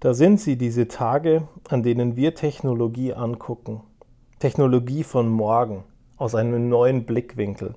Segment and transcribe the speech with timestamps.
[0.00, 3.82] Da sind sie, diese Tage, an denen wir Technologie angucken.
[4.38, 5.84] Technologie von morgen,
[6.16, 7.74] aus einem neuen Blickwinkel.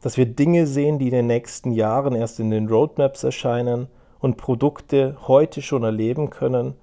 [0.00, 3.88] Dass wir Dinge sehen, die in den nächsten Jahren erst in den Roadmaps erscheinen
[4.20, 6.76] und Produkte heute schon erleben können,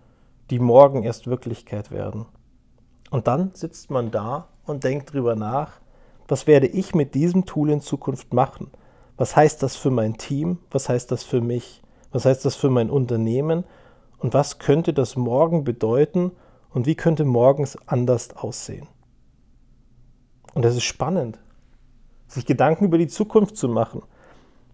[0.51, 2.27] die morgen erst Wirklichkeit werden.
[3.09, 5.81] Und dann sitzt man da und denkt drüber nach,
[6.27, 8.69] was werde ich mit diesem Tool in Zukunft machen?
[9.17, 10.59] Was heißt das für mein Team?
[10.69, 11.81] Was heißt das für mich?
[12.11, 13.63] Was heißt das für mein Unternehmen?
[14.21, 16.31] Und was könnte das morgen bedeuten
[16.73, 18.87] und wie könnte morgens anders aussehen.
[20.53, 21.39] Und das ist spannend,
[22.27, 24.03] sich Gedanken über die Zukunft zu machen.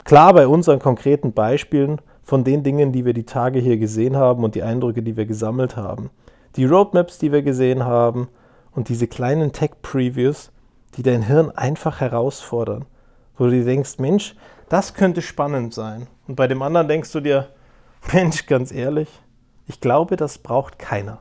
[0.04, 4.44] Klar, bei unseren konkreten Beispielen von den Dingen, die wir die Tage hier gesehen haben
[4.44, 6.10] und die Eindrücke, die wir gesammelt haben.
[6.56, 8.28] Die Roadmaps, die wir gesehen haben
[8.72, 10.52] und diese kleinen Tech-Previews,
[10.96, 12.86] die dein Hirn einfach herausfordern,
[13.38, 14.36] wo du dir denkst, Mensch,
[14.70, 16.08] das könnte spannend sein.
[16.28, 17.50] Und bei dem anderen denkst du dir,
[18.14, 19.10] Mensch, ganz ehrlich,
[19.68, 21.20] ich glaube, das braucht keiner.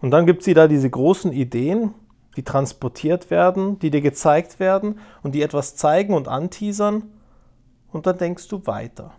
[0.00, 1.94] Und dann gibt es da diese großen Ideen,
[2.36, 7.02] die transportiert werden, die dir gezeigt werden und die etwas zeigen und anteasern.
[7.92, 9.12] Und dann denkst du weiter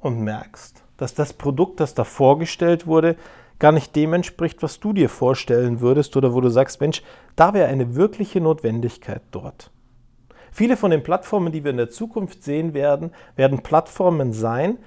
[0.00, 3.16] und merkst, dass das Produkt, das da vorgestellt wurde,
[3.60, 7.02] gar nicht dem entspricht, was du dir vorstellen würdest oder wo du sagst, Mensch,
[7.36, 9.70] da wäre eine wirkliche Notwendigkeit dort.
[10.50, 14.78] Viele von den Plattformen, die wir in der Zukunft sehen werden, werden Plattformen sein,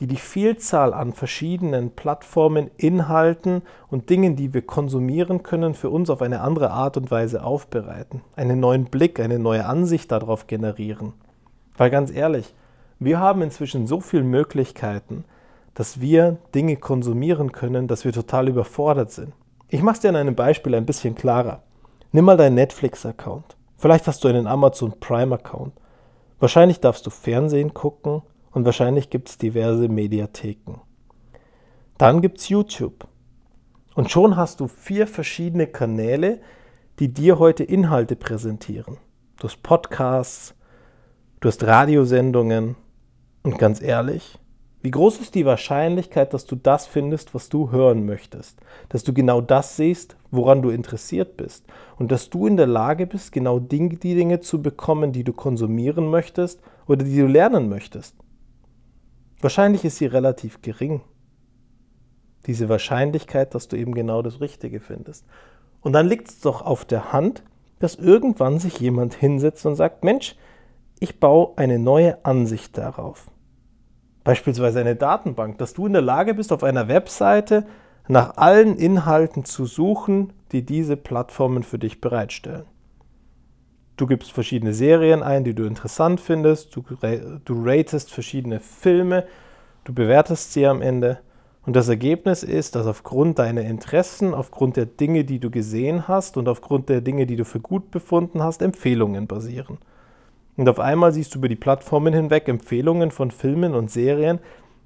[0.00, 6.10] die die Vielzahl an verschiedenen Plattformen, Inhalten und Dingen, die wir konsumieren können, für uns
[6.10, 11.12] auf eine andere Art und Weise aufbereiten, einen neuen Blick, eine neue Ansicht darauf generieren.
[11.76, 12.54] Weil ganz ehrlich,
[12.98, 15.24] wir haben inzwischen so viele Möglichkeiten,
[15.74, 19.32] dass wir Dinge konsumieren können, dass wir total überfordert sind.
[19.68, 21.62] Ich mache es dir an einem Beispiel ein bisschen klarer.
[22.12, 23.56] Nimm mal deinen Netflix-Account.
[23.76, 25.72] Vielleicht hast du einen Amazon Prime-Account.
[26.38, 28.22] Wahrscheinlich darfst du Fernsehen gucken,
[28.54, 30.80] und wahrscheinlich gibt es diverse Mediatheken.
[31.98, 33.08] Dann gibt es YouTube.
[33.94, 36.40] Und schon hast du vier verschiedene Kanäle,
[37.00, 38.96] die dir heute Inhalte präsentieren.
[39.38, 40.54] Du hast Podcasts,
[41.40, 42.76] du hast Radiosendungen
[43.42, 44.38] und ganz ehrlich,
[44.82, 48.60] wie groß ist die Wahrscheinlichkeit, dass du das findest, was du hören möchtest?
[48.90, 51.64] Dass du genau das siehst, woran du interessiert bist?
[51.96, 56.10] Und dass du in der Lage bist, genau die Dinge zu bekommen, die du konsumieren
[56.10, 58.14] möchtest oder die du lernen möchtest?
[59.44, 61.02] Wahrscheinlich ist sie relativ gering.
[62.46, 65.26] Diese Wahrscheinlichkeit, dass du eben genau das Richtige findest.
[65.82, 67.42] Und dann liegt es doch auf der Hand,
[67.78, 70.34] dass irgendwann sich jemand hinsetzt und sagt, Mensch,
[70.98, 73.30] ich baue eine neue Ansicht darauf.
[74.24, 77.66] Beispielsweise eine Datenbank, dass du in der Lage bist, auf einer Webseite
[78.08, 82.64] nach allen Inhalten zu suchen, die diese Plattformen für dich bereitstellen.
[83.96, 86.74] Du gibst verschiedene Serien ein, die du interessant findest.
[86.74, 86.82] Du,
[87.44, 89.24] du ratest verschiedene Filme.
[89.84, 91.20] Du bewertest sie am Ende.
[91.66, 96.36] Und das Ergebnis ist, dass aufgrund deiner Interessen, aufgrund der Dinge, die du gesehen hast
[96.36, 99.78] und aufgrund der Dinge, die du für gut befunden hast, Empfehlungen basieren.
[100.56, 104.40] Und auf einmal siehst du über die Plattformen hinweg Empfehlungen von Filmen und Serien,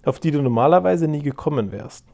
[0.04, 2.06] auf die du normalerweise nie gekommen wärst.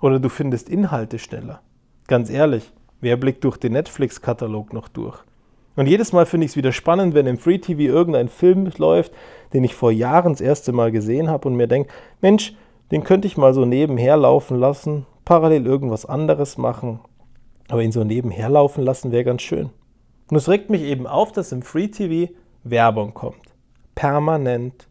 [0.00, 1.60] Oder du findest Inhalte schneller.
[2.06, 5.24] Ganz ehrlich, wer blickt durch den Netflix-Katalog noch durch?
[5.80, 9.12] Und jedes Mal finde ich es wieder spannend, wenn im Free TV irgendein Film läuft,
[9.54, 12.54] den ich vor Jahren das erste Mal gesehen habe und mir denke, Mensch,
[12.90, 17.00] den könnte ich mal so nebenher laufen lassen, parallel irgendwas anderes machen,
[17.70, 19.70] aber ihn so nebenher laufen lassen wäre ganz schön.
[20.28, 22.30] Und es regt mich eben auf, dass im Free TV
[22.62, 23.54] Werbung kommt.
[23.94, 24.86] Permanent,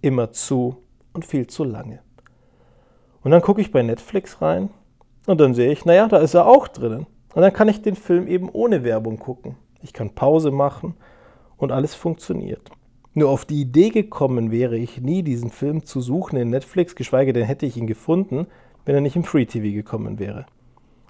[0.00, 0.78] immer zu
[1.12, 1.98] und viel zu lange.
[3.22, 4.70] Und dann gucke ich bei Netflix rein
[5.26, 7.06] und dann sehe ich, naja, da ist er auch drinnen.
[7.34, 10.94] Und dann kann ich den Film eben ohne Werbung gucken ich kann Pause machen
[11.56, 12.70] und alles funktioniert.
[13.12, 17.32] Nur auf die Idee gekommen wäre ich nie, diesen Film zu suchen in Netflix, geschweige
[17.32, 18.46] denn hätte ich ihn gefunden,
[18.84, 20.46] wenn er nicht im Free TV gekommen wäre.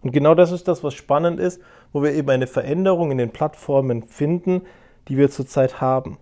[0.03, 1.61] Und genau das ist das, was spannend ist,
[1.93, 4.63] wo wir eben eine Veränderung in den Plattformen finden,
[5.09, 6.17] die wir zurzeit haben.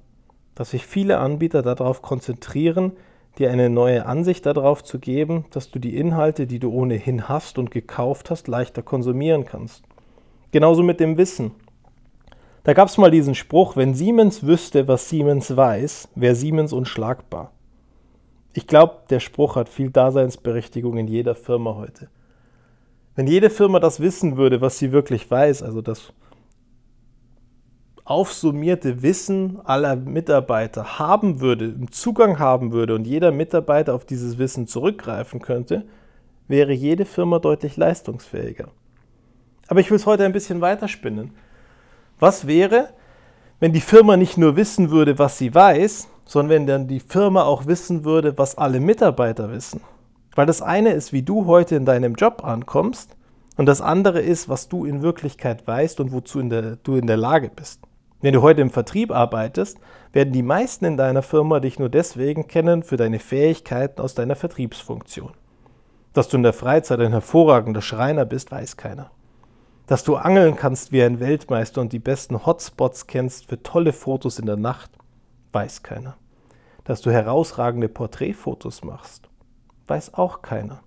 [0.54, 2.92] Dass sich viele Anbieter darauf konzentrieren,
[3.38, 7.56] dir eine neue Ansicht darauf zu geben, dass du die Inhalte, die du ohnehin hast
[7.58, 9.84] und gekauft hast, leichter konsumieren kannst.
[10.50, 11.52] Genauso mit dem Wissen.
[12.68, 17.50] Da gab es mal diesen Spruch, wenn Siemens wüsste, was Siemens weiß, wäre Siemens unschlagbar.
[18.52, 22.10] Ich glaube, der Spruch hat viel Daseinsberechtigung in jeder Firma heute.
[23.14, 26.12] Wenn jede Firma das wissen würde, was sie wirklich weiß, also das
[28.04, 34.66] aufsummierte Wissen aller Mitarbeiter haben würde, Zugang haben würde und jeder Mitarbeiter auf dieses Wissen
[34.66, 35.86] zurückgreifen könnte,
[36.48, 38.68] wäre jede Firma deutlich leistungsfähiger.
[39.68, 41.32] Aber ich will es heute ein bisschen weiterspinnen.
[42.20, 42.88] Was wäre,
[43.60, 47.44] wenn die Firma nicht nur wissen würde, was sie weiß, sondern wenn dann die Firma
[47.44, 49.80] auch wissen würde, was alle Mitarbeiter wissen?
[50.34, 53.16] Weil das eine ist, wie du heute in deinem Job ankommst
[53.56, 57.06] und das andere ist, was du in Wirklichkeit weißt und wozu in der, du in
[57.06, 57.80] der Lage bist.
[58.20, 59.78] Wenn du heute im Vertrieb arbeitest,
[60.12, 64.34] werden die meisten in deiner Firma dich nur deswegen kennen für deine Fähigkeiten aus deiner
[64.34, 65.32] Vertriebsfunktion.
[66.14, 69.10] Dass du in der Freizeit ein hervorragender Schreiner bist, weiß keiner.
[69.88, 74.38] Dass du angeln kannst wie ein Weltmeister und die besten Hotspots kennst für tolle Fotos
[74.38, 74.90] in der Nacht,
[75.52, 76.18] weiß keiner.
[76.84, 79.30] Dass du herausragende Porträtfotos machst,
[79.86, 80.82] weiß auch keiner.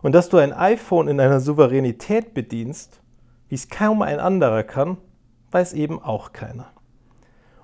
[0.00, 3.02] Und dass du ein iPhone in einer Souveränität bedienst,
[3.50, 4.96] wie es kaum ein anderer kann,
[5.50, 6.70] weiß eben auch keiner.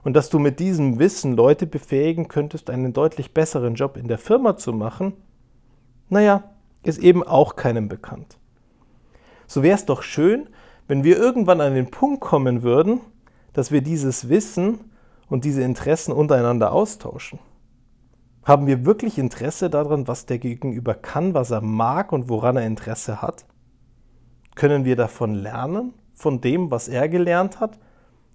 [0.03, 4.19] Und dass du mit diesem Wissen Leute befähigen könntest, einen deutlich besseren Job in der
[4.19, 5.15] Firma zu machen,
[6.11, 6.45] naja,
[6.83, 8.37] ist eben auch keinem bekannt.
[9.47, 10.49] So wäre es doch schön,
[10.89, 13.01] wenn wir irgendwann an den Punkt kommen würden,
[13.53, 14.91] dass wir dieses Wissen
[15.29, 17.39] und diese Interessen untereinander austauschen.
[18.45, 22.67] Haben wir wirklich Interesse daran, was der Gegenüber kann, was er mag und woran er
[22.67, 23.45] Interesse hat?
[24.55, 27.79] Können wir davon lernen, von dem, was er gelernt hat?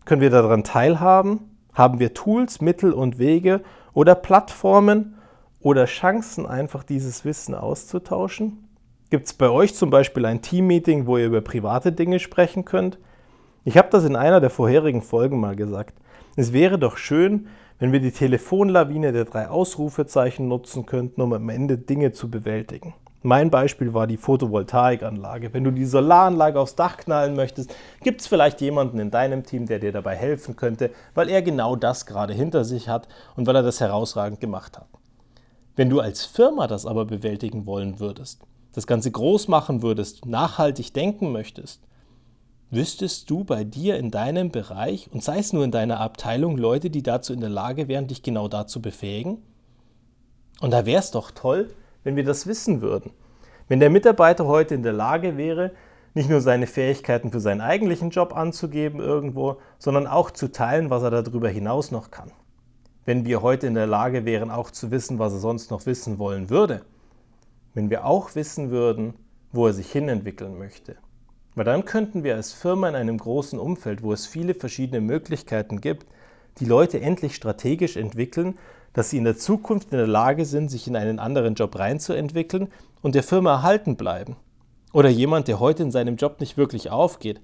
[0.03, 1.51] Können wir daran teilhaben?
[1.73, 3.61] Haben wir Tools, Mittel und Wege
[3.93, 5.15] oder Plattformen
[5.61, 8.67] oder Chancen, einfach dieses Wissen auszutauschen?
[9.11, 12.97] Gibt es bei euch zum Beispiel ein Teammeeting, wo ihr über private Dinge sprechen könnt?
[13.65, 15.95] Ich habe das in einer der vorherigen Folgen mal gesagt.
[16.37, 17.47] Es wäre doch schön,
[17.77, 22.93] wenn wir die Telefonlawine der drei Ausrufezeichen nutzen könnten, um am Ende Dinge zu bewältigen.
[23.21, 25.53] Mein Beispiel war die Photovoltaikanlage.
[25.53, 29.65] Wenn du die Solaranlage aufs Dach knallen möchtest, gibt es vielleicht jemanden in deinem Team,
[29.65, 33.57] der dir dabei helfen könnte, weil er genau das gerade hinter sich hat und weil
[33.57, 34.87] er das herausragend gemacht hat.
[35.75, 38.41] Wenn du als Firma das aber bewältigen wollen würdest,
[38.73, 41.81] das Ganze groß machen würdest, nachhaltig denken möchtest,
[42.73, 46.89] Wüsstest du bei dir in deinem Bereich und sei es nur in deiner Abteilung Leute,
[46.89, 49.39] die dazu in der Lage wären, dich genau dazu befähigen?
[50.61, 51.73] Und da wäre es doch toll,
[52.05, 53.11] wenn wir das wissen würden.
[53.67, 55.71] Wenn der Mitarbeiter heute in der Lage wäre,
[56.13, 61.03] nicht nur seine Fähigkeiten für seinen eigentlichen Job anzugeben irgendwo, sondern auch zu teilen, was
[61.03, 62.31] er darüber hinaus noch kann.
[63.03, 66.19] Wenn wir heute in der Lage wären, auch zu wissen, was er sonst noch wissen
[66.19, 66.83] wollen würde.
[67.73, 69.13] Wenn wir auch wissen würden,
[69.51, 70.95] wo er sich hinentwickeln möchte.
[71.55, 75.81] Weil dann könnten wir als Firma in einem großen Umfeld, wo es viele verschiedene Möglichkeiten
[75.81, 76.05] gibt,
[76.59, 78.57] die Leute endlich strategisch entwickeln,
[78.93, 82.69] dass sie in der Zukunft in der Lage sind, sich in einen anderen Job reinzuentwickeln
[83.01, 84.35] und der Firma erhalten bleiben.
[84.93, 87.39] Oder jemand, der heute in seinem Job nicht wirklich aufgeht.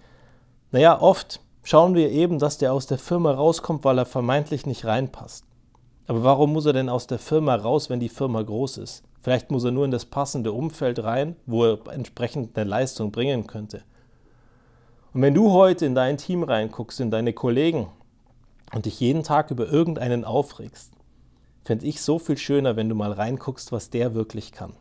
[0.72, 4.86] Naja, oft schauen wir eben, dass der aus der Firma rauskommt, weil er vermeintlich nicht
[4.86, 5.46] reinpasst.
[6.08, 9.04] Aber warum muss er denn aus der Firma raus, wenn die Firma groß ist?
[9.22, 13.48] Vielleicht muss er nur in das passende Umfeld rein, wo er entsprechend eine Leistung bringen
[13.48, 13.84] könnte.
[15.14, 17.88] Und wenn du heute in dein Team reinguckst, in deine Kollegen
[18.74, 20.94] und dich jeden Tag über irgendeinen aufregst,
[21.64, 24.74] fände ich so viel schöner, wenn du mal reinguckst, was der wirklich kann.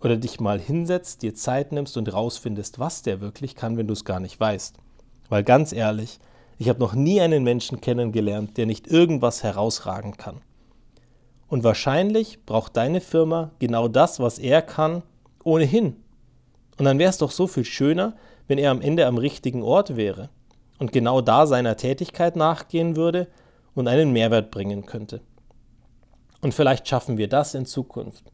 [0.00, 3.94] Oder dich mal hinsetzt, dir Zeit nimmst und rausfindest, was der wirklich kann, wenn du
[3.94, 4.76] es gar nicht weißt.
[5.28, 6.20] Weil ganz ehrlich,
[6.58, 10.40] ich habe noch nie einen Menschen kennengelernt, der nicht irgendwas herausragen kann.
[11.48, 15.02] Und wahrscheinlich braucht deine Firma genau das, was er kann,
[15.44, 15.96] ohnehin.
[16.78, 18.14] Und dann wäre es doch so viel schöner,
[18.46, 20.30] wenn er am Ende am richtigen Ort wäre
[20.78, 23.28] und genau da seiner Tätigkeit nachgehen würde
[23.74, 25.20] und einen Mehrwert bringen könnte.
[26.40, 28.30] Und vielleicht schaffen wir das in Zukunft,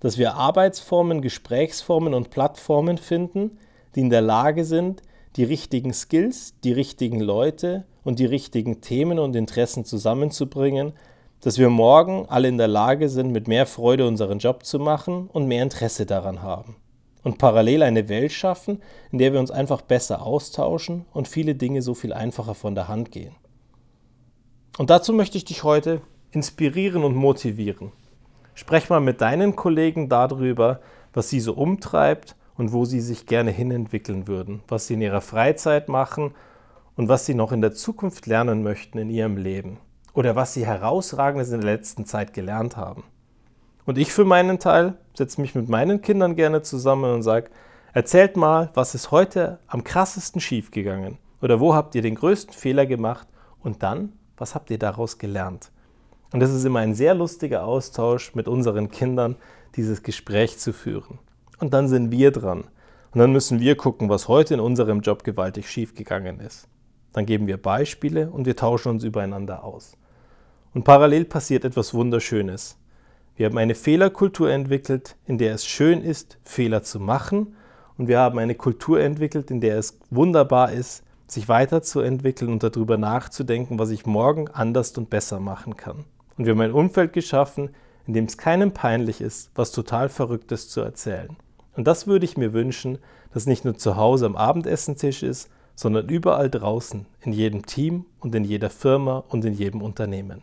[0.00, 3.58] dass wir Arbeitsformen, Gesprächsformen und Plattformen finden,
[3.94, 5.02] die in der Lage sind,
[5.36, 10.94] die richtigen Skills, die richtigen Leute und die richtigen Themen und Interessen zusammenzubringen,
[11.40, 15.28] dass wir morgen alle in der Lage sind, mit mehr Freude unseren Job zu machen
[15.32, 16.76] und mehr Interesse daran haben
[17.22, 21.82] und parallel eine Welt schaffen, in der wir uns einfach besser austauschen und viele Dinge
[21.82, 23.34] so viel einfacher von der Hand gehen.
[24.78, 27.92] Und dazu möchte ich dich heute inspirieren und motivieren.
[28.54, 30.80] Sprech mal mit deinen Kollegen darüber,
[31.12, 35.20] was sie so umtreibt und wo sie sich gerne hinentwickeln würden, was sie in ihrer
[35.20, 36.34] Freizeit machen
[36.96, 39.78] und was sie noch in der Zukunft lernen möchten in ihrem Leben
[40.18, 43.04] oder was sie herausragendes in der letzten Zeit gelernt haben.
[43.86, 47.50] Und ich für meinen Teil setze mich mit meinen Kindern gerne zusammen und sage,
[47.92, 51.18] erzählt mal, was ist heute am krassesten schiefgegangen?
[51.40, 53.28] Oder wo habt ihr den größten Fehler gemacht?
[53.60, 55.70] Und dann, was habt ihr daraus gelernt?
[56.32, 59.36] Und das ist immer ein sehr lustiger Austausch mit unseren Kindern,
[59.76, 61.20] dieses Gespräch zu führen.
[61.60, 62.64] Und dann sind wir dran.
[63.12, 66.66] Und dann müssen wir gucken, was heute in unserem Job gewaltig schiefgegangen ist.
[67.12, 69.92] Dann geben wir Beispiele und wir tauschen uns übereinander aus.
[70.74, 72.76] Und parallel passiert etwas Wunderschönes.
[73.36, 77.54] Wir haben eine Fehlerkultur entwickelt, in der es schön ist, Fehler zu machen.
[77.96, 82.96] Und wir haben eine Kultur entwickelt, in der es wunderbar ist, sich weiterzuentwickeln und darüber
[82.96, 86.04] nachzudenken, was ich morgen anders und besser machen kann.
[86.36, 87.70] Und wir haben ein Umfeld geschaffen,
[88.06, 91.36] in dem es keinem peinlich ist, was total Verrücktes zu erzählen.
[91.76, 92.98] Und das würde ich mir wünschen,
[93.32, 98.34] dass nicht nur zu Hause am Abendessentisch ist, sondern überall draußen, in jedem Team und
[98.34, 100.42] in jeder Firma und in jedem Unternehmen.